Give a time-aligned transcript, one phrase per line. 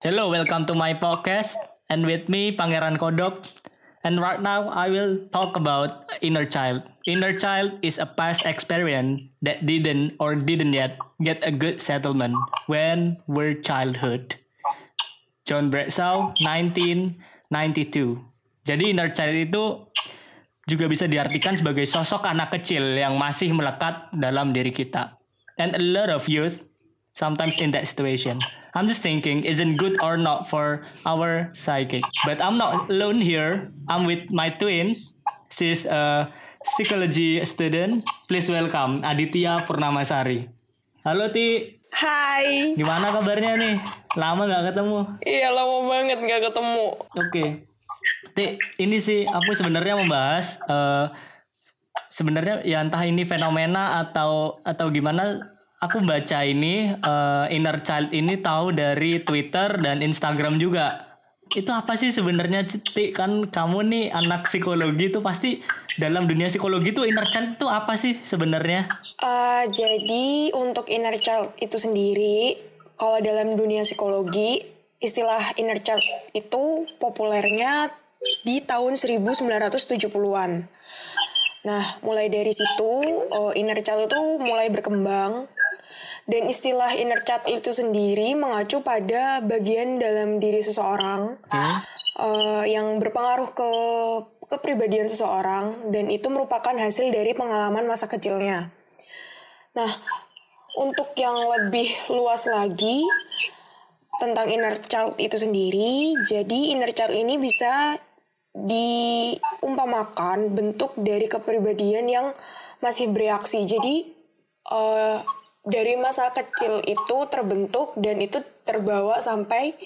[0.00, 1.60] Hello, welcome to my podcast.
[1.92, 3.44] And with me, Pangeran Kodok.
[4.00, 6.88] And right now, I will talk about inner child.
[7.04, 12.32] Inner child is a past experience that didn't or didn't yet get a good settlement
[12.64, 14.40] when we're childhood.
[15.44, 18.24] John Bradshaw, 1992.
[18.64, 19.84] Jadi inner child itu
[20.64, 25.12] juga bisa diartikan sebagai sosok anak kecil yang masih melekat dalam diri kita.
[25.60, 26.69] And a lot of youth
[27.12, 28.38] sometimes in that situation.
[28.74, 32.04] I'm just thinking, isn't good or not for our psychic?
[32.24, 33.72] But I'm not alone here.
[33.88, 35.18] I'm with my twins.
[35.50, 36.30] She's a
[36.62, 38.04] psychology student.
[38.30, 40.46] Please welcome Aditya Purnamasari.
[41.00, 42.76] Halo Ti, Hai.
[42.76, 43.74] gimana kabarnya nih?
[44.14, 44.98] Lama nggak ketemu.
[45.24, 46.86] Iya lama banget nggak ketemu.
[47.16, 47.44] Oke.
[48.36, 51.06] Ti, ini sih aku sebenarnya membahas eh
[52.10, 58.36] sebenarnya ya entah ini fenomena atau atau gimana aku baca ini eh, inner child ini
[58.38, 61.08] tahu dari Twitter dan Instagram juga.
[61.50, 63.10] Itu apa sih sebenarnya Ti?
[63.10, 65.58] Kan kamu nih anak psikologi tuh pasti
[65.98, 68.86] dalam dunia psikologi tuh inner child itu apa sih sebenarnya?
[69.18, 72.54] Eh, jadi untuk inner child itu sendiri,
[72.94, 74.62] kalau dalam dunia psikologi,
[75.02, 76.04] istilah inner child
[76.38, 77.90] itu populernya
[78.46, 80.70] di tahun 1970-an.
[81.60, 82.92] Nah, mulai dari situ,
[83.26, 85.50] eh, inner child itu mulai berkembang.
[86.28, 91.40] Dan istilah inner child itu sendiri mengacu pada bagian dalam diri seseorang
[92.20, 93.70] eh, yang berpengaruh ke
[94.50, 98.74] kepribadian seseorang dan itu merupakan hasil dari pengalaman masa kecilnya.
[99.78, 99.92] Nah,
[100.74, 103.06] untuk yang lebih luas lagi
[104.18, 107.94] tentang inner child itu sendiri, jadi inner child ini bisa
[108.50, 112.26] diumpamakan bentuk dari kepribadian yang
[112.82, 113.62] masih bereaksi.
[113.62, 114.10] Jadi
[114.66, 115.18] eh,
[115.70, 119.78] dari masa kecil itu terbentuk dan itu terbawa sampai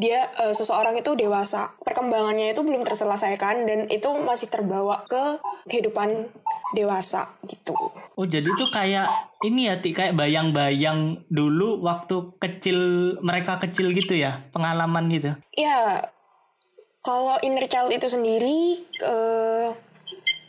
[0.00, 1.76] dia eh, seseorang itu dewasa.
[1.84, 6.30] Perkembangannya itu belum terselesaikan dan itu masih terbawa ke kehidupan
[6.72, 7.76] dewasa gitu.
[8.16, 9.08] Oh jadi tuh kayak
[9.44, 12.78] ini ya Ti kayak bayang-bayang dulu waktu kecil
[13.20, 15.36] mereka kecil gitu ya pengalaman gitu.
[15.56, 16.08] Ya,
[17.04, 19.68] kalau inner child itu sendiri eh,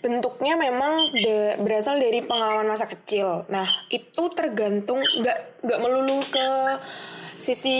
[0.01, 3.45] bentuknya memang de- berasal dari pengalaman masa kecil.
[3.47, 6.50] Nah, itu tergantung nggak nggak melulu ke
[7.38, 7.79] sisi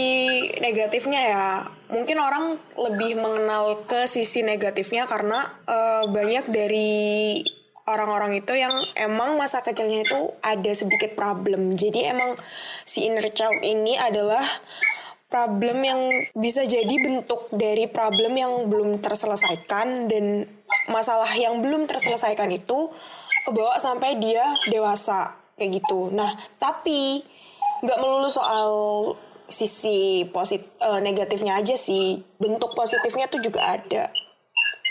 [0.62, 1.46] negatifnya ya.
[1.94, 7.42] Mungkin orang lebih mengenal ke sisi negatifnya karena eh, banyak dari
[7.90, 11.76] orang-orang itu yang emang masa kecilnya itu ada sedikit problem.
[11.76, 12.38] Jadi emang
[12.86, 14.42] si inner child ini adalah
[15.32, 16.02] problem yang
[16.36, 20.44] bisa jadi bentuk dari problem yang belum terselesaikan dan
[20.90, 22.90] masalah yang belum terselesaikan itu
[23.48, 26.14] kebawa sampai dia dewasa kayak gitu.
[26.14, 27.22] Nah, tapi
[27.82, 28.70] nggak melulu soal
[29.52, 32.18] sisi posit eh, negatifnya aja sih.
[32.40, 34.10] Bentuk positifnya tuh juga ada.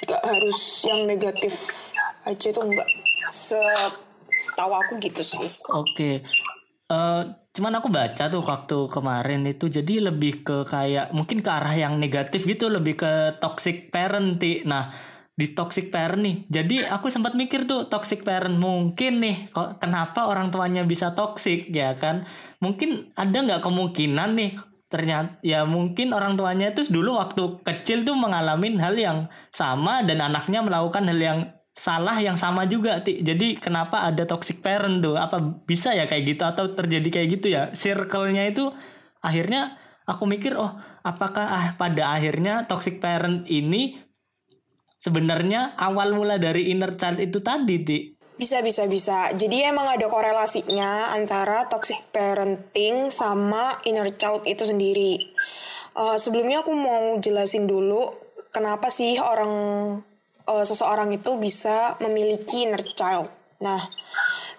[0.05, 1.55] Nggak harus yang negatif
[2.27, 2.89] aja tuh nggak.
[3.31, 5.47] Setahu aku gitu sih.
[5.73, 6.23] Oke.
[6.91, 11.75] Eh cuman aku baca tuh waktu kemarin itu jadi lebih ke kayak mungkin ke arah
[11.75, 14.63] yang negatif gitu lebih ke toxic parent Ti.
[14.67, 14.91] Nah,
[15.41, 16.37] di toxic parent nih.
[16.53, 21.73] Jadi aku sempat mikir tuh toxic parent mungkin nih kok kenapa orang tuanya bisa toxic
[21.73, 22.28] ya kan?
[22.61, 24.53] Mungkin ada nggak kemungkinan nih
[24.91, 29.19] ternyata ya mungkin orang tuanya itu dulu waktu kecil tuh mengalami hal yang
[29.55, 31.39] sama dan anaknya melakukan hal yang
[31.71, 33.25] salah yang sama juga Ti.
[33.25, 35.17] Jadi kenapa ada toxic parent tuh?
[35.17, 37.72] Apa bisa ya kayak gitu atau terjadi kayak gitu ya?
[37.72, 38.69] Circle-nya itu
[39.25, 39.78] akhirnya
[40.11, 40.75] aku mikir oh
[41.07, 44.09] apakah ah, pada akhirnya toxic parent ini
[45.00, 47.99] sebenarnya awal mula dari inner child itu tadi Ti.
[48.41, 49.33] Bisa, bisa, bisa.
[49.37, 55.21] Jadi emang ada korelasinya antara toxic parenting sama inner child itu sendiri.
[55.93, 58.00] Eh, sebelumnya aku mau jelasin dulu
[58.49, 59.53] kenapa sih orang
[60.49, 63.28] eh, seseorang itu bisa memiliki inner child.
[63.60, 63.81] Nah,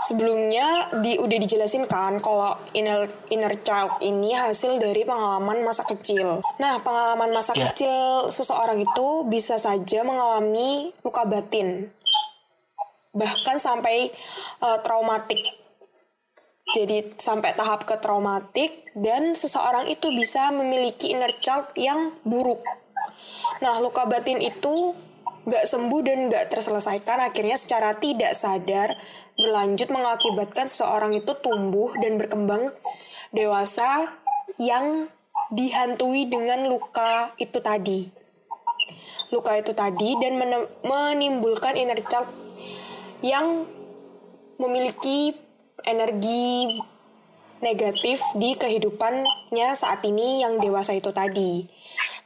[0.01, 0.66] sebelumnya
[1.06, 6.41] di udah dijelasin kan kalau inner inner child ini hasil dari pengalaman masa kecil.
[6.57, 7.69] Nah, pengalaman masa Ya.
[7.69, 11.94] kecil seseorang itu bisa saja mengalami luka batin
[13.12, 14.09] bahkan sampai
[14.63, 15.39] uh, traumatik.
[16.71, 22.63] Jadi sampai tahap ke traumatik dan seseorang itu bisa memiliki inner child yang buruk.
[23.59, 24.95] Nah, luka batin itu
[25.42, 28.94] nggak sembuh dan nggak terselesaikan akhirnya secara tidak sadar
[29.38, 32.72] berlanjut mengakibatkan seseorang itu tumbuh dan berkembang
[33.31, 34.12] dewasa
[34.60, 35.07] yang
[35.51, 38.07] dihantui dengan luka itu tadi.
[39.31, 40.36] Luka itu tadi dan
[40.83, 42.28] menimbulkan inner child
[43.24, 43.63] yang
[44.60, 45.31] memiliki
[45.88, 46.68] energi
[47.62, 51.66] negatif di kehidupannya saat ini yang dewasa itu tadi.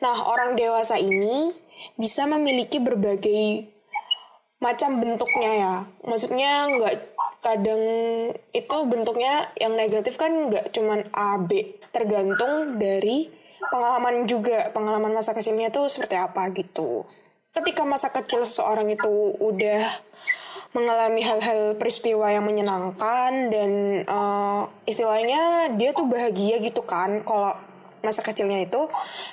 [0.01, 1.51] Nah, orang dewasa ini
[1.99, 3.74] bisa memiliki berbagai
[4.65, 5.75] macam bentuknya ya.
[6.01, 6.95] Maksudnya nggak
[7.45, 7.83] kadang
[8.49, 11.77] itu bentuknya yang negatif kan nggak cuman A, B.
[11.93, 13.29] Tergantung dari
[13.69, 14.73] pengalaman juga.
[14.73, 17.05] Pengalaman masa kecilnya tuh seperti apa gitu.
[17.53, 19.85] Ketika masa kecil seseorang itu udah
[20.75, 23.71] mengalami hal-hal peristiwa yang menyenangkan dan
[24.11, 27.55] uh, istilahnya dia tuh bahagia gitu kan kalau
[28.05, 28.85] masa kecilnya itu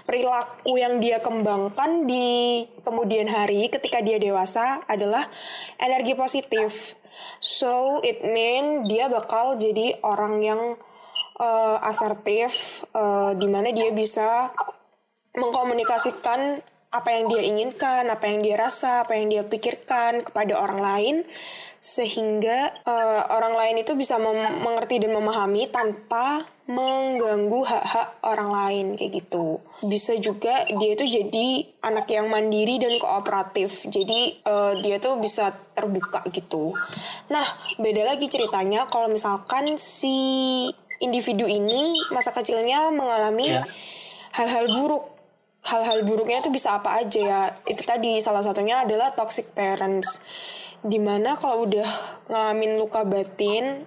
[0.09, 5.29] perilaku yang dia kembangkan di kemudian hari ketika dia dewasa adalah
[5.77, 6.97] energi positif.
[7.39, 10.61] So it mean dia bakal jadi orang yang
[11.37, 14.49] uh, asertif, uh, mana dia bisa
[15.37, 20.81] mengkomunikasikan apa yang dia inginkan, apa yang dia rasa, apa yang dia pikirkan kepada orang
[20.81, 21.17] lain
[21.83, 24.15] sehingga uh, orang lain itu bisa
[24.63, 29.59] mengerti dan memahami tanpa mengganggu hak-hak orang lain kayak gitu.
[29.83, 33.91] Bisa juga dia itu jadi anak yang mandiri dan kooperatif.
[33.91, 36.71] Jadi uh, dia tuh bisa terbuka gitu.
[37.35, 37.43] Nah,
[37.83, 40.71] beda lagi ceritanya kalau misalkan si
[41.03, 43.67] individu ini masa kecilnya mengalami hal
[44.39, 45.05] hal-hal buruk.
[45.63, 47.43] Hal-hal buruknya itu bisa apa aja ya.
[47.67, 50.23] Itu tadi salah satunya adalah toxic parents
[50.83, 51.87] di mana kalau udah
[52.27, 53.87] ngalamin luka batin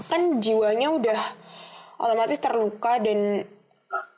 [0.00, 1.20] kan jiwanya udah
[2.00, 3.44] otomatis terluka dan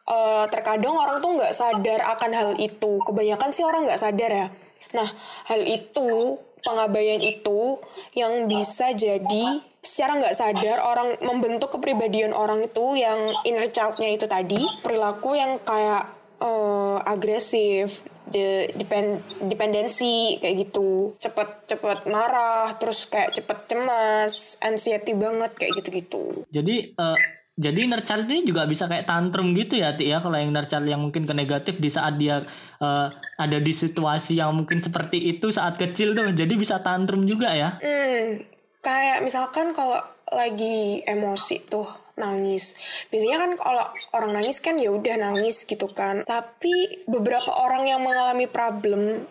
[0.07, 3.03] uh, terkadang orang tuh nggak sadar akan hal itu.
[3.03, 4.47] Kebanyakan sih orang nggak sadar ya.
[4.95, 5.09] Nah
[5.51, 7.83] hal itu pengabaian itu
[8.15, 14.31] yang bisa jadi secara nggak sadar orang membentuk kepribadian orang itu yang inner childnya itu
[14.31, 16.07] tadi perilaku yang kayak
[16.39, 21.19] uh, agresif de depend dependensi kayak gitu.
[21.19, 27.17] Cepet cepet marah terus kayak cepet cemas anxiety banget kayak gitu gitu jadi uh,
[27.53, 31.05] jadi child ini juga bisa kayak tantrum gitu ya Ti ya kalau yang child yang
[31.05, 32.49] mungkin ke negatif di saat dia
[32.81, 33.07] uh,
[33.37, 37.77] ada di situasi yang mungkin seperti itu saat kecil tuh jadi bisa tantrum juga ya
[37.77, 38.49] hmm,
[38.81, 40.01] kayak misalkan kalau
[40.33, 41.85] lagi emosi tuh
[42.17, 42.77] nangis.
[43.09, 43.85] Biasanya kan kalau
[44.17, 46.25] orang nangis kan ya udah nangis gitu kan.
[46.25, 49.25] Tapi beberapa orang yang mengalami problem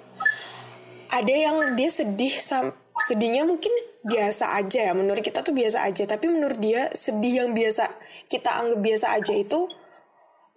[1.12, 2.72] ada yang dia sedih sam
[3.08, 3.72] sedihnya mungkin
[4.06, 4.94] biasa aja ya.
[4.94, 6.04] Menurut kita tuh biasa aja.
[6.10, 7.90] Tapi menurut dia sedih yang biasa
[8.30, 9.70] kita anggap biasa aja itu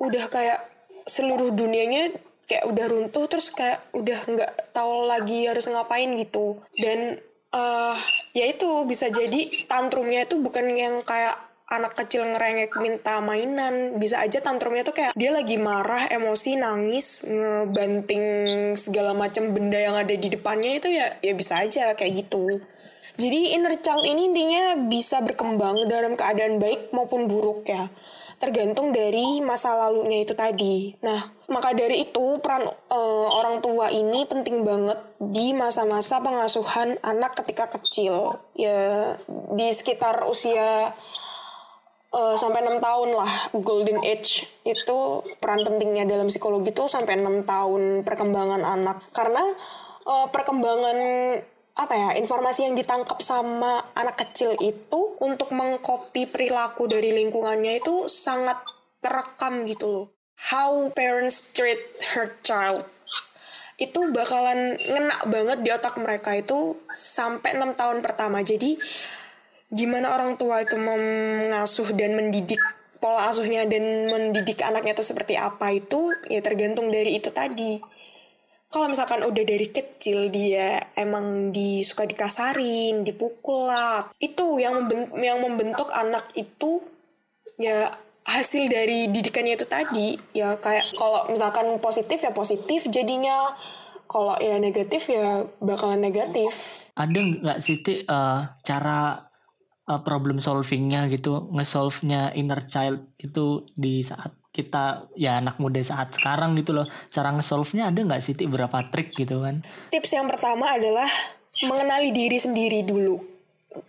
[0.00, 0.60] udah kayak
[1.04, 2.12] seluruh dunianya
[2.44, 6.60] kayak udah runtuh terus kayak udah nggak tahu lagi harus ngapain gitu.
[6.76, 7.20] Dan
[7.52, 7.96] uh,
[8.32, 14.20] ya itu bisa jadi tantrumnya itu bukan yang kayak anak kecil ngerengek minta mainan bisa
[14.20, 18.24] aja tantrumnya tuh kayak dia lagi marah emosi nangis ngebanting
[18.76, 22.60] segala macam benda yang ada di depannya itu ya ya bisa aja kayak gitu
[23.16, 27.88] jadi inner child ini intinya bisa berkembang dalam keadaan baik maupun buruk ya
[28.42, 30.92] tergantung dari masa lalunya itu tadi.
[31.00, 37.38] Nah, maka dari itu peran uh, orang tua ini penting banget di masa-masa pengasuhan anak
[37.40, 38.36] ketika kecil.
[38.58, 39.14] Ya
[39.54, 40.92] di sekitar usia
[42.14, 44.46] uh, sampai enam tahun lah golden age.
[44.62, 49.02] Itu peran pentingnya dalam psikologi itu sampai enam tahun perkembangan anak.
[49.10, 49.42] Karena
[50.06, 50.98] uh, perkembangan
[51.74, 58.06] apa ya informasi yang ditangkap sama anak kecil itu untuk mengcopy perilaku dari lingkungannya itu
[58.06, 58.62] sangat
[59.02, 60.06] terekam gitu loh.
[60.54, 61.78] How parents treat
[62.14, 62.86] her child.
[63.74, 68.38] Itu bakalan ngena banget di otak mereka itu sampai enam tahun pertama.
[68.46, 68.78] Jadi
[69.74, 72.62] gimana orang tua itu mengasuh dan mendidik
[73.02, 77.82] pola asuhnya dan mendidik anaknya itu seperti apa itu ya tergantung dari itu tadi.
[78.72, 85.38] Kalau misalkan udah dari kecil dia emang disuka dikasarin dipukul lah itu yang membentuk, yang
[85.44, 86.82] membentuk anak itu
[87.60, 87.92] ya
[88.24, 90.16] hasil dari didikannya itu tadi.
[90.32, 93.52] Ya kayak kalau misalkan positif ya positif jadinya.
[94.04, 96.86] Kalau ya negatif ya bakalan negatif.
[96.92, 99.23] Ada nggak sih uh, cara
[99.88, 106.14] uh, problem solvingnya gitu ngesolve-nya inner child itu di saat kita ya anak muda saat
[106.14, 106.86] sekarang gitu loh.
[107.10, 109.66] Cara ngesolve-nya ada nggak sih berapa trik gitu kan?
[109.90, 111.10] Tips yang pertama adalah
[111.66, 113.18] mengenali diri sendiri dulu.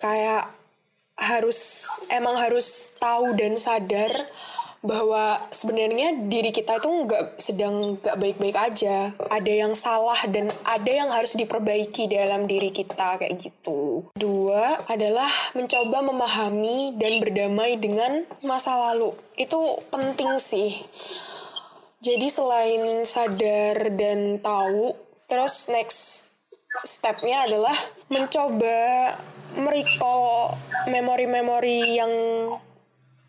[0.02, 0.50] Kayak
[1.16, 4.10] harus emang harus tahu dan sadar
[4.82, 9.13] bahwa sebenarnya diri kita itu nggak sedang nggak baik-baik aja.
[9.32, 14.10] Ada yang salah dan ada yang harus diperbaiki dalam diri kita kayak gitu.
[14.17, 19.13] Dua adalah mencoba memahami dan berdamai dengan masa lalu.
[19.39, 20.82] Itu penting sih.
[22.05, 24.94] Jadi selain sadar dan tahu
[25.25, 26.29] terus next
[26.86, 27.74] stepnya adalah
[28.13, 28.77] mencoba
[29.55, 30.53] merecall
[30.86, 32.13] memori-memori yang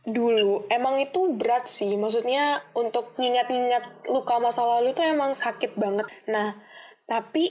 [0.07, 1.99] dulu emang itu berat sih.
[1.99, 6.07] Maksudnya untuk ngingat-ngingat luka masa lalu tuh emang sakit banget.
[6.31, 6.55] Nah
[7.11, 7.51] tapi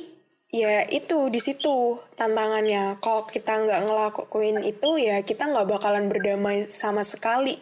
[0.49, 2.95] ya itu di situ tantangannya.
[3.03, 7.59] Kalau kita nggak ngelakuin itu ya kita nggak bakalan berdamai sama sekali.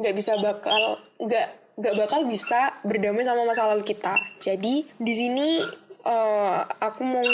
[0.00, 4.16] Nggak bisa bakal nggak nggak bakal bisa berdamai sama masa lalu kita.
[4.40, 5.60] Jadi di sini
[6.08, 7.28] uh, aku mau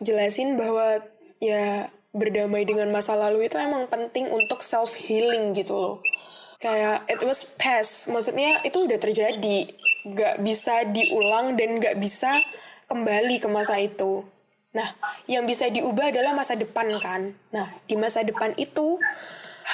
[0.00, 1.04] jelasin bahwa
[1.36, 5.98] ya berdamai dengan masa lalu itu emang penting untuk self healing gitu loh
[6.64, 8.08] kayak it was past.
[8.08, 9.68] Maksudnya itu udah terjadi.
[10.08, 12.40] Gak bisa diulang dan gak bisa
[12.88, 14.24] kembali ke masa itu.
[14.72, 14.88] Nah
[15.28, 17.36] yang bisa diubah adalah masa depan kan.
[17.52, 18.96] Nah di masa depan itu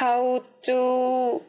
[0.03, 0.83] how to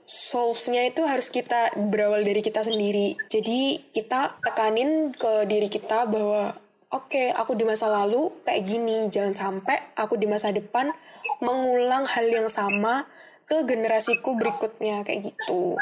[0.05, 3.17] solve-nya itu harus kita berawal dari kita sendiri.
[3.29, 6.57] Jadi kita tekanin ke diri kita bahwa
[6.89, 10.89] oke okay, aku di masa lalu kayak gini jangan sampai aku di masa depan
[11.39, 13.07] mengulang hal yang sama
[13.51, 15.75] ke generasiku berikutnya kayak gitu.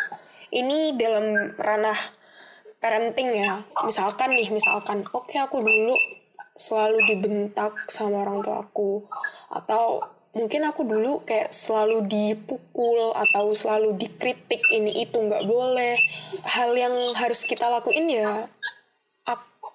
[0.49, 1.99] Ini dalam ranah
[2.81, 3.61] parenting ya.
[3.85, 5.93] Misalkan nih misalkan oke okay, aku dulu
[6.57, 9.05] selalu dibentak sama orang tua aku
[9.53, 10.01] atau
[10.33, 16.01] mungkin aku dulu kayak selalu dipukul atau selalu dikritik ini itu nggak boleh.
[16.49, 18.49] Hal yang harus kita lakuin ya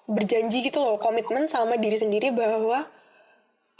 [0.05, 2.85] berjanji gitu loh komitmen sama diri sendiri bahwa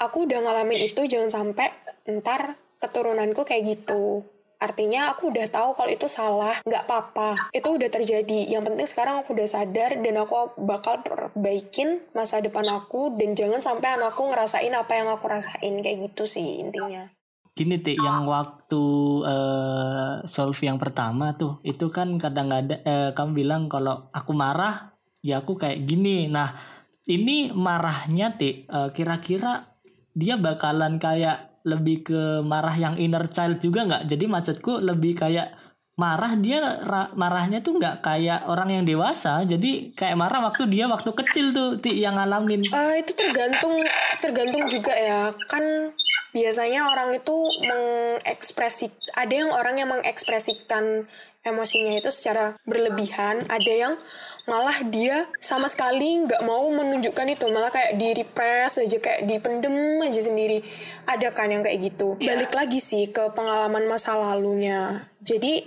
[0.01, 1.69] aku udah ngalamin itu jangan sampai
[2.10, 4.25] ntar keturunanku kayak gitu.
[4.55, 7.51] Artinya aku udah tahu kalau itu salah nggak apa-apa.
[7.51, 8.50] Itu udah terjadi.
[8.50, 13.60] Yang penting sekarang aku udah sadar dan aku bakal perbaikin masa depan aku dan jangan
[13.60, 15.84] sampai anakku ngerasain apa yang aku rasain.
[15.84, 17.12] Kayak gitu sih intinya.
[17.55, 18.84] Gini tik yang waktu
[19.24, 24.91] uh, solve yang pertama tuh itu kan kadang-kadang uh, kamu bilang kalau aku marah
[25.24, 26.27] ya aku kayak gini.
[26.27, 26.51] Nah
[27.08, 29.72] ini marahnya ti uh, kira-kira
[30.12, 34.03] dia bakalan kayak lebih ke marah yang inner child juga nggak?
[34.05, 35.57] Jadi maksudku lebih kayak
[35.95, 36.60] marah dia
[37.15, 39.41] marahnya tuh nggak kayak orang yang dewasa.
[39.43, 42.62] Jadi kayak marah waktu dia waktu kecil tuh yang ngalamin.
[42.69, 43.81] Uh, itu tergantung
[44.22, 45.34] tergantung juga ya.
[45.50, 45.95] Kan
[46.36, 47.32] biasanya orang itu
[47.63, 51.08] mengekspresi ada yang orang yang mengekspresikan
[51.48, 53.96] emosinya itu secara berlebihan ada yang
[54.46, 59.74] malah dia sama sekali nggak mau menunjukkan itu malah kayak di repress aja kayak dipendem
[60.06, 60.62] aja sendiri.
[61.10, 62.18] Ada kan yang kayak gitu.
[62.22, 62.38] Yeah.
[62.38, 65.10] balik lagi sih ke pengalaman masa lalunya.
[65.25, 65.65] Jadi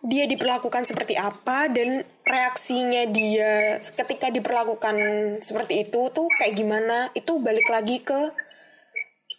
[0.00, 4.96] dia diperlakukan seperti apa dan reaksinya dia ketika diperlakukan
[5.44, 8.32] seperti itu tuh kayak gimana itu balik lagi ke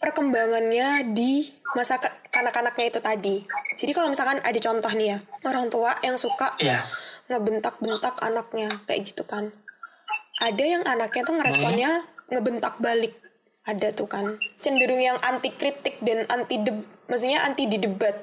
[0.01, 1.45] perkembangannya di
[1.77, 2.01] masa
[2.33, 3.37] kanak-kanaknya itu tadi.
[3.77, 6.83] Jadi kalau misalkan ada contoh nih ya, orang tua yang suka yeah
[7.31, 9.55] ngebentak-bentak anaknya kayak gitu kan.
[10.43, 11.91] Ada yang anaknya tuh ngeresponnya
[12.27, 13.15] ngebentak balik.
[13.63, 14.35] Ada tuh kan.
[14.59, 16.75] Cenderung yang anti kritik dan anti de
[17.07, 18.13] maksudnya anti di debat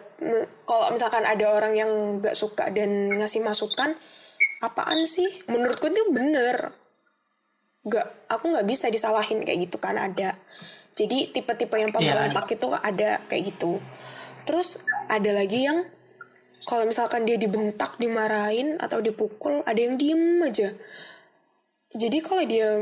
[0.67, 3.95] kalau misalkan ada orang yang nggak suka dan ngasih masukan
[4.61, 5.47] apaan sih?
[5.49, 6.75] Menurutku itu bener.
[7.87, 10.37] Nggak aku nggak bisa disalahin kayak gitu kan ada
[10.99, 12.57] jadi tipe-tipe yang iya, pemberontak yeah.
[12.59, 13.73] itu ada kayak gitu
[14.43, 15.87] terus ada lagi yang
[16.69, 20.69] kalau misalkan dia dibentak, dimarahin atau dipukul, ada yang diem aja.
[21.97, 22.77] Jadi kalau dia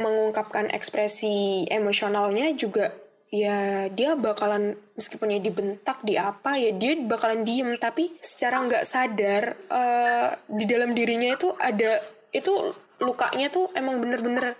[0.00, 2.88] mengungkapkan ekspresi emosionalnya juga
[3.28, 8.82] ya dia bakalan meskipun dia dibentak di apa ya dia bakalan diem tapi secara nggak
[8.82, 12.02] sadar uh, di dalam dirinya itu ada
[12.34, 12.50] itu
[12.98, 14.58] lukanya tuh emang bener-bener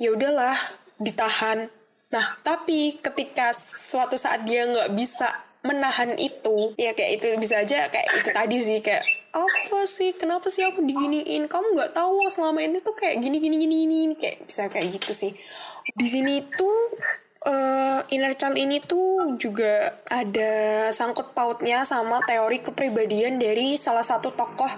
[0.00, 0.56] ya udahlah
[1.00, 1.72] ditahan.
[2.12, 5.26] Nah tapi ketika suatu saat dia nggak bisa
[5.60, 10.10] menahan itu ya kayak itu bisa aja kayak itu tadi sih kayak apa sih?
[10.14, 11.46] Kenapa sih aku diginiin?
[11.46, 15.14] Kamu nggak tahu selama ini tuh kayak gini gini gini gini kayak bisa kayak gitu
[15.14, 15.32] sih.
[15.94, 16.78] Di sini tuh
[17.46, 24.34] uh, inner child ini tuh juga ada sangkut pautnya sama teori kepribadian dari salah satu
[24.34, 24.70] tokoh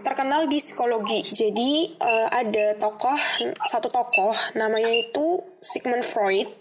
[0.00, 1.24] terkenal di psikologi.
[1.32, 3.16] Jadi uh, ada tokoh
[3.68, 6.60] satu tokoh namanya itu Sigmund Freud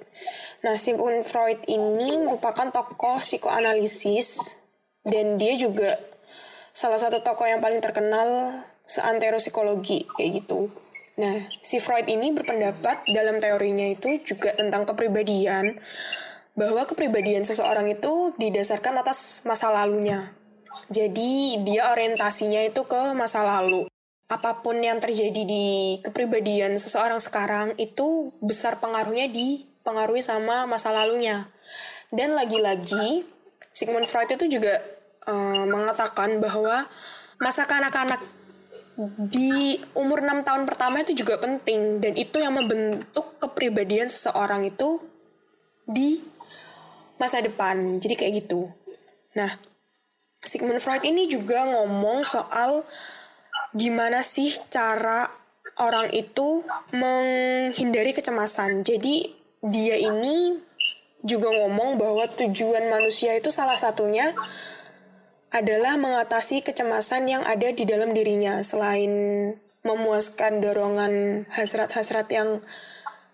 [0.60, 4.60] Nah, Sigmund Freud ini merupakan tokoh psikoanalisis
[5.08, 5.96] dan dia juga
[6.76, 10.68] salah satu tokoh yang paling terkenal seantero psikologi kayak gitu.
[11.20, 15.80] Nah, si Freud ini berpendapat dalam teorinya itu juga tentang kepribadian
[16.60, 20.36] bahwa kepribadian seseorang itu didasarkan atas masa lalunya.
[20.88, 23.92] Jadi, dia orientasinya itu ke masa lalu.
[24.32, 30.94] Apa pun yang terjadi di kepribadian seseorang sekarang itu besar pengaruhnya di dipengaruhi sama masa
[30.94, 31.50] lalunya.
[32.14, 33.26] Dan lagi-lagi
[33.74, 34.78] Sigmund Freud itu juga
[35.26, 36.86] uh, mengatakan bahwa
[37.42, 38.22] masa kanak-kanak
[39.32, 45.02] di umur 6 tahun pertama itu juga penting dan itu yang membentuk kepribadian seseorang itu
[45.90, 46.22] di
[47.18, 47.98] masa depan.
[47.98, 48.70] Jadi kayak gitu.
[49.34, 49.50] Nah,
[50.40, 52.88] Sigmund Freud ini juga ngomong soal
[53.76, 55.30] gimana sih cara
[55.80, 56.64] orang itu
[56.96, 58.82] menghindari kecemasan.
[58.88, 59.30] Jadi
[59.60, 60.56] dia ini
[61.24, 64.32] juga ngomong bahwa tujuan manusia itu salah satunya
[65.50, 69.12] adalah mengatasi kecemasan yang ada di dalam dirinya selain
[69.82, 72.62] memuaskan dorongan hasrat-hasrat yang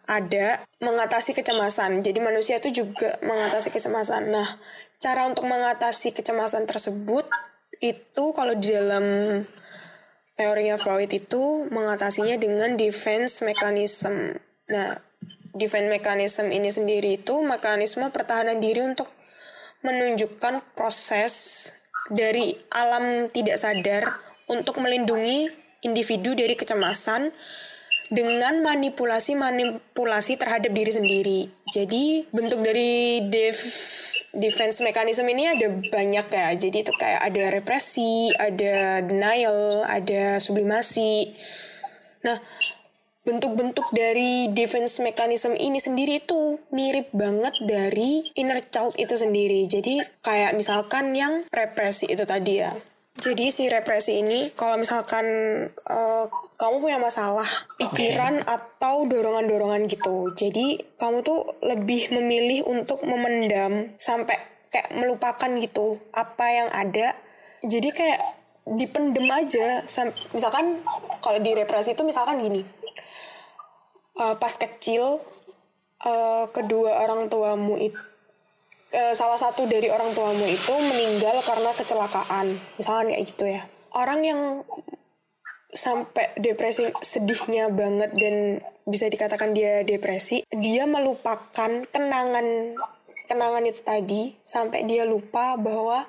[0.05, 2.01] ada mengatasi kecemasan.
[2.05, 4.29] Jadi manusia itu juga mengatasi kecemasan.
[4.29, 4.57] Nah,
[5.01, 7.25] cara untuk mengatasi kecemasan tersebut
[7.83, 9.05] itu kalau di dalam
[10.39, 14.37] teorinya Freud itu mengatasinya dengan defense mechanism.
[14.71, 14.97] Nah,
[15.55, 19.09] defense mechanism ini sendiri itu mekanisme pertahanan diri untuk
[19.85, 21.71] menunjukkan proses
[22.09, 24.03] dari alam tidak sadar
[24.45, 25.49] untuk melindungi
[25.85, 27.33] individu dari kecemasan
[28.13, 31.41] dengan manipulasi-manipulasi terhadap diri sendiri.
[31.73, 33.57] Jadi bentuk dari def
[34.35, 36.49] defense mechanism ini ada banyak ya.
[36.53, 41.31] Jadi itu kayak ada represi, ada denial, ada sublimasi.
[42.27, 42.37] Nah,
[43.25, 49.65] bentuk-bentuk dari defense mechanism ini sendiri itu mirip banget dari inner child itu sendiri.
[49.65, 52.71] Jadi kayak misalkan yang represi itu tadi ya.
[53.15, 55.25] Jadi si represi ini kalau misalkan
[55.87, 58.47] uh, kamu punya masalah pikiran okay.
[58.47, 60.31] atau dorongan-dorongan gitu.
[60.35, 64.39] Jadi kamu tuh lebih memilih untuk memendam sampai
[64.71, 67.15] kayak melupakan gitu apa yang ada.
[67.63, 68.21] Jadi kayak
[68.65, 69.83] dipendem aja.
[70.31, 70.79] Misalkan
[71.19, 72.63] kalau di represi itu misalkan gini.
[74.15, 75.19] Uh, pas kecil
[76.07, 77.99] uh, kedua orang tuamu itu
[78.95, 84.19] e, salah satu dari orang tuamu itu meninggal karena kecelakaan misalnya kayak gitu ya orang
[84.23, 84.39] yang
[85.75, 92.79] sampai depresi sedihnya banget dan bisa dikatakan dia depresi dia melupakan kenangan
[93.27, 96.07] kenangan itu tadi sampai dia lupa bahwa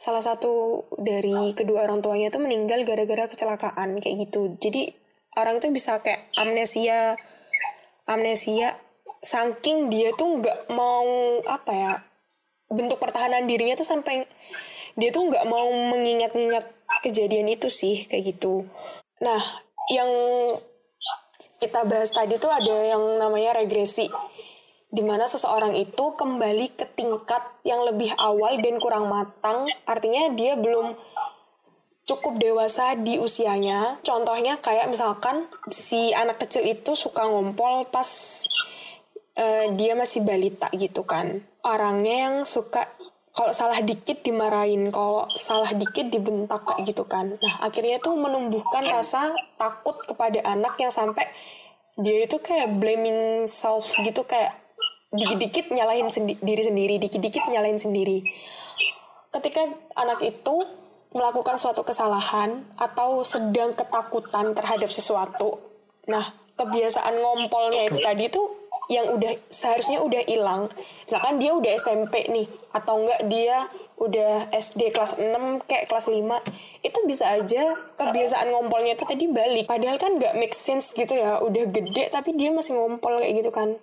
[0.00, 4.96] salah satu dari kedua orang tuanya itu meninggal gara-gara kecelakaan kayak gitu jadi
[5.36, 7.14] orang itu bisa kayak amnesia
[8.08, 8.80] amnesia
[9.20, 11.92] saking dia tuh nggak mau apa ya
[12.72, 14.24] bentuk pertahanan dirinya tuh sampai
[14.96, 16.64] dia tuh nggak mau mengingat-ingat
[17.00, 18.68] kejadian itu sih kayak gitu.
[19.22, 19.40] Nah,
[19.90, 20.10] yang
[21.62, 24.10] kita bahas tadi tuh ada yang namanya regresi
[24.92, 29.64] di mana seseorang itu kembali ke tingkat yang lebih awal dan kurang matang.
[29.88, 30.92] Artinya dia belum
[32.04, 34.02] cukup dewasa di usianya.
[34.04, 38.04] Contohnya kayak misalkan si anak kecil itu suka ngompol pas
[39.40, 41.40] uh, dia masih balita gitu kan.
[41.64, 42.84] Orangnya yang suka
[43.32, 47.40] kalau salah dikit dimarahin, kalau salah dikit dibentak kayak gitu kan.
[47.40, 51.24] Nah, akhirnya tuh menumbuhkan rasa takut kepada anak yang sampai
[51.96, 54.52] dia itu kayak blaming self gitu kayak
[55.12, 58.20] dikit-dikit nyalahin sendi diri sendiri, dikit-dikit nyalahin sendiri.
[59.32, 59.64] Ketika
[59.96, 60.56] anak itu
[61.16, 65.60] melakukan suatu kesalahan atau sedang ketakutan terhadap sesuatu,
[66.04, 66.24] nah
[66.56, 68.61] kebiasaan ngompolnya itu tadi tuh
[68.92, 70.68] yang udah seharusnya udah hilang.
[71.08, 72.44] Misalkan dia udah SMP nih
[72.76, 73.56] atau enggak dia
[73.96, 76.20] udah SD kelas 6 kayak kelas 5
[76.84, 77.62] itu bisa aja
[77.96, 79.64] kebiasaan ngompolnya itu tadi balik.
[79.64, 83.50] Padahal kan nggak make sense gitu ya udah gede tapi dia masih ngompol kayak gitu
[83.54, 83.80] kan.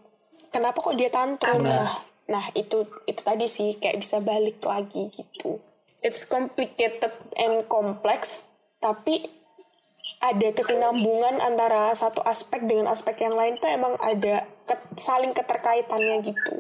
[0.54, 1.66] Kenapa kok dia tantrum?
[1.66, 1.90] Nah
[2.30, 5.58] nah itu itu tadi sih kayak bisa balik lagi gitu.
[6.06, 9.39] It's complicated and complex tapi
[10.20, 16.28] ada kesinambungan antara satu aspek dengan aspek yang lain tuh emang ada ke, saling keterkaitannya
[16.28, 16.54] gitu.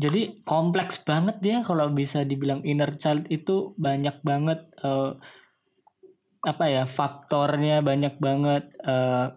[0.00, 5.20] Jadi kompleks banget ya kalau bisa dibilang inner child itu banyak banget uh,
[6.42, 9.36] apa ya faktornya banyak banget uh,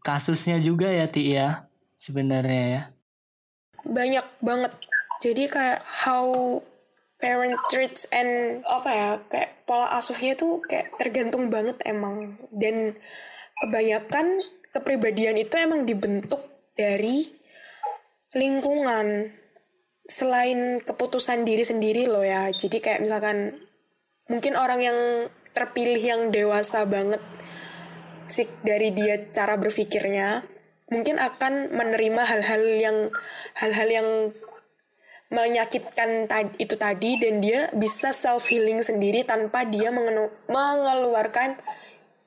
[0.00, 1.48] kasusnya juga ya Ti ya
[2.00, 2.82] sebenarnya ya.
[3.84, 4.72] Banyak banget.
[5.20, 6.58] Jadi kayak how
[7.16, 12.36] parent treats and apa ya kayak pola asuhnya tuh kayak tergantung banget emang.
[12.52, 12.96] Dan
[13.64, 14.40] kebanyakan
[14.72, 16.44] kepribadian itu emang dibentuk
[16.76, 17.24] dari
[18.36, 19.32] lingkungan.
[20.06, 22.46] Selain keputusan diri sendiri loh ya.
[22.54, 23.58] Jadi kayak misalkan
[24.30, 24.98] mungkin orang yang
[25.56, 27.18] terpilih yang dewasa banget
[28.26, 30.42] sih dari dia cara berpikirnya
[30.90, 32.98] mungkin akan menerima hal-hal yang
[33.58, 34.08] hal-hal yang
[35.26, 36.30] menyakitkan
[36.62, 39.90] itu tadi dan dia bisa self healing sendiri tanpa dia
[40.46, 41.58] mengeluarkan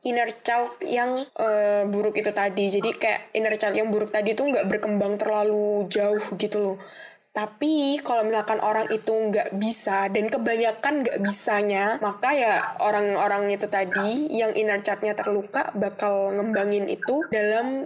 [0.03, 2.67] inner child yang uh, buruk itu tadi.
[2.67, 6.77] Jadi kayak inner child yang buruk tadi itu nggak berkembang terlalu jauh gitu loh.
[7.29, 13.69] Tapi kalau misalkan orang itu nggak bisa dan kebanyakan nggak bisanya maka ya orang-orang itu
[13.69, 17.85] tadi yang inner childnya terluka bakal ngembangin itu dalam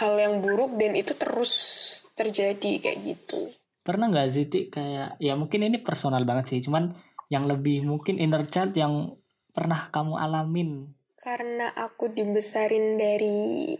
[0.00, 1.52] hal yang buruk dan itu terus
[2.14, 3.50] terjadi kayak gitu
[3.86, 6.90] pernah nggak sih Ti, kayak ya mungkin ini personal banget sih cuman
[7.30, 9.14] yang lebih mungkin inner child yang
[9.56, 10.92] pernah kamu alamin?
[11.16, 13.72] Karena aku dibesarin dari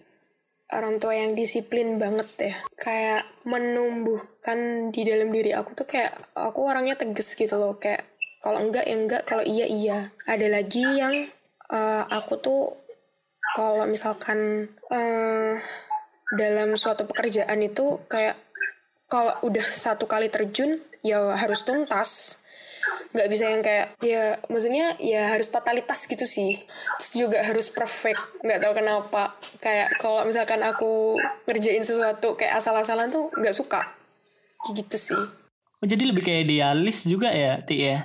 [0.72, 2.54] orang tua yang disiplin banget ya.
[2.74, 7.76] Kayak menumbuhkan di dalam diri aku tuh kayak aku orangnya tegas gitu loh.
[7.76, 8.08] Kayak
[8.40, 9.98] kalau enggak ya enggak, kalau iya iya.
[10.26, 11.14] Ada lagi yang
[11.70, 12.62] uh, aku tuh
[13.54, 15.54] kalau misalkan uh,
[16.34, 18.45] dalam suatu pekerjaan itu kayak
[19.06, 22.42] kalau udah satu kali terjun ya harus tuntas.
[23.14, 26.58] Nggak bisa yang kayak ya maksudnya ya harus totalitas gitu sih.
[27.00, 28.20] Terus juga harus perfect.
[28.42, 29.34] Nggak tahu kenapa.
[29.62, 31.16] Kayak kalau misalkan aku
[31.46, 33.80] ngerjain sesuatu kayak asal-asalan tuh nggak suka.
[34.74, 35.22] Gitu sih.
[35.76, 37.98] Oh, jadi lebih kayak idealis juga ya Ti ya?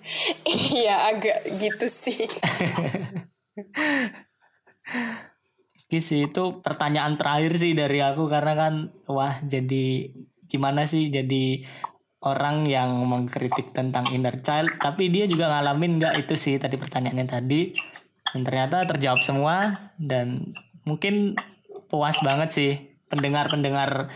[0.76, 2.28] Iya agak gitu sih.
[5.86, 8.74] Oke sih itu pertanyaan terakhir sih dari aku karena kan
[9.06, 10.10] wah jadi
[10.46, 11.66] gimana sih jadi
[12.26, 17.26] orang yang mengkritik tentang inner child tapi dia juga ngalamin nggak itu sih tadi pertanyaannya
[17.28, 17.70] tadi.
[18.34, 20.50] Dan ternyata terjawab semua dan
[20.84, 21.38] mungkin
[21.88, 22.72] puas banget sih
[23.08, 24.10] pendengar-pendengar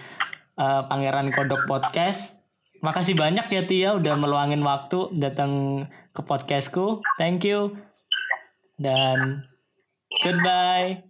[0.59, 2.37] uh, Pangeran Kodok Podcast.
[2.81, 7.05] Makasih banyak ya Tia udah meluangin waktu datang ke podcastku.
[7.21, 7.77] Thank you.
[8.81, 9.45] Dan
[10.25, 11.10] goodbye